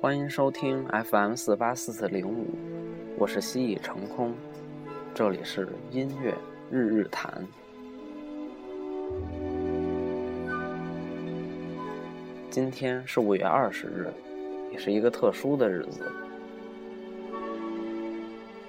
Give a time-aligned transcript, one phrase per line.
[0.00, 2.46] 欢迎收听 FM 四八四四零五，
[3.18, 4.32] 我是蜥蜴成空，
[5.12, 6.32] 这里是音乐
[6.70, 7.44] 日日谈。
[12.48, 14.12] 今天是五月二十日，
[14.70, 16.08] 也是一个特殊的日子。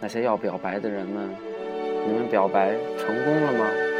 [0.00, 1.28] 那些要表白的人们，
[2.06, 3.91] 你们表白成功了吗？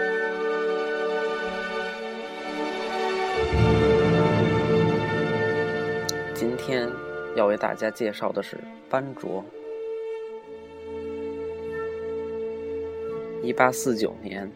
[6.63, 6.89] 天。
[7.35, 8.59] 要为大家介绍的是
[8.91, 9.43] 班卓。
[13.43, 14.47] 一八四九年，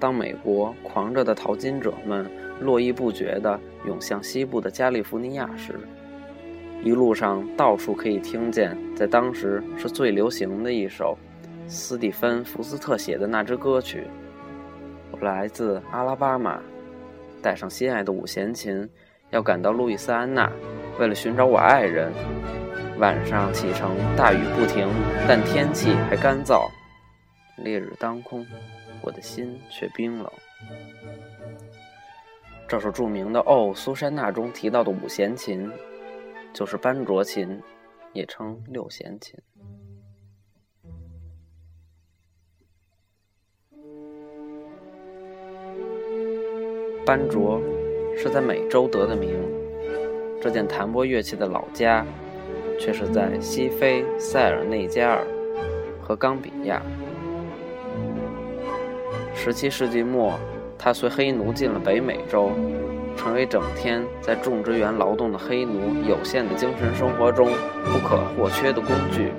[0.00, 2.26] 当美国狂热的淘金者们
[2.58, 5.78] 络绎不绝地涌向西部的加利福尼亚时，
[6.82, 11.18] 一路上到处可以听见在当时是最流行的一首
[11.68, 14.04] 斯蒂芬·福斯特写的那支歌曲
[15.12, 16.62] ：“我来自阿拉巴马，
[17.42, 18.88] 带上心爱的五弦琴。”
[19.30, 20.50] 要赶到路易斯安那，
[20.98, 22.12] 为了寻找我爱人。
[22.98, 24.88] 晚上启程，大雨不停，
[25.28, 26.66] 但天气还干燥。
[27.58, 28.46] 烈日当空，
[29.02, 30.32] 我的心却冰冷。
[32.66, 35.70] 这首著名的《哦，苏珊娜》中提到的五弦琴，
[36.54, 37.62] 就是班卓琴，
[38.12, 39.38] 也称六弦琴。
[47.04, 47.60] 班卓。
[48.16, 49.36] 是在美洲得的名，
[50.40, 52.04] 这件弹拨乐器的老家，
[52.80, 55.24] 却是在西非塞尔内加尔
[56.02, 56.80] 和冈比亚。
[59.34, 60.32] 十七世纪末，
[60.78, 62.50] 他随黑奴进了北美洲，
[63.16, 67.48] 成为整天在种植园劳动的黑奴有限的精神生活中
[67.84, 69.30] 不可或缺的工具。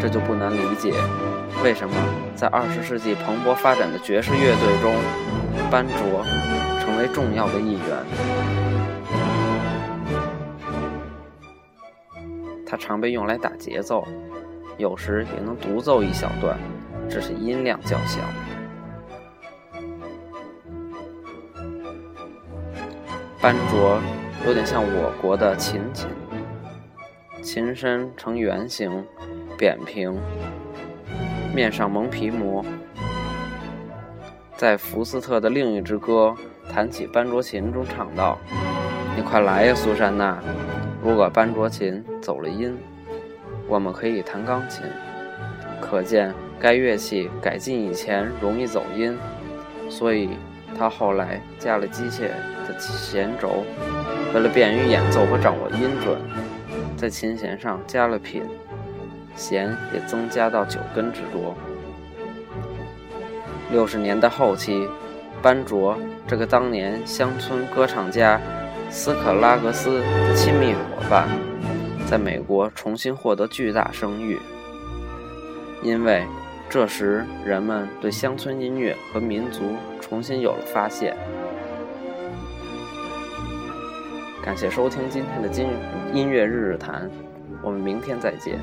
[0.00, 0.92] 这就不难理解，
[1.62, 1.94] 为什么
[2.34, 4.94] 在二十世纪蓬勃发展的爵士乐队中，
[5.70, 6.24] 班卓。
[6.84, 8.04] 成为重要的一员，
[12.66, 14.06] 它常被用来打节奏，
[14.76, 16.58] 有时也能独奏一小段，
[17.08, 18.20] 只是音量较小。
[23.40, 23.98] 班卓
[24.46, 26.06] 有点像我国的琴琴，
[27.44, 29.04] 琴身呈圆形，
[29.58, 30.18] 扁平，
[31.54, 32.64] 面上蒙皮膜。
[34.56, 36.34] 在福斯特的另一支歌。
[36.66, 38.38] 弹起班卓琴中唱道
[39.14, 40.42] ：“你快来呀，苏珊娜！
[41.04, 42.74] 如果班卓琴走了音，
[43.68, 44.82] 我们可以弹钢琴。
[45.78, 49.16] 可见该乐器改进以前容易走音，
[49.90, 50.30] 所以
[50.76, 52.28] 他后来加了机械
[52.66, 53.62] 的弦轴，
[54.34, 56.18] 为了便于演奏和掌握音准，
[57.04, 58.42] 在琴弦上加了品，
[59.36, 61.54] 弦也增加到九根之多。
[63.70, 64.88] 六十年代后期。”
[65.42, 68.40] 班卓这个当年乡村歌唱家
[68.88, 71.28] 斯克拉格斯的亲密伙伴，
[72.06, 74.40] 在美国重新获得巨大声誉，
[75.82, 76.24] 因为
[76.70, 81.14] 这时人们对乡村音乐和民族重新有了发现。
[84.44, 85.70] 感谢收听今天的今
[86.12, 87.10] 音乐日日谈，
[87.62, 88.60] 我们明天再见。